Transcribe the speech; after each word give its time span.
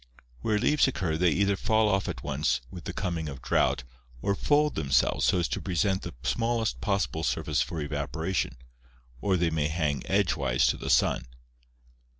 Where 0.41 0.57
leaves 0.57 0.87
occur 0.87 1.15
they 1.15 1.29
either 1.29 1.55
fall 1.55 1.87
off 1.87 2.07
at 2.07 2.23
once 2.23 2.59
with 2.71 2.85
the 2.85 2.91
coming 2.91 3.29
of 3.29 3.39
drought 3.39 3.83
or 4.23 4.33
fold 4.33 4.73
themselves 4.73 5.27
so 5.27 5.37
as 5.37 5.47
to 5.49 5.61
present 5.61 6.01
the 6.01 6.15
smallest 6.23 6.81
possible 6.81 7.21
surface 7.23 7.61
for 7.61 7.79
evaporation, 7.79 8.57
or 9.21 9.37
they 9.37 9.51
may 9.51 9.67
hang 9.67 10.01
edgewise 10.07 10.65
to 10.69 10.77
the 10.77 10.89
sun. 10.89 11.27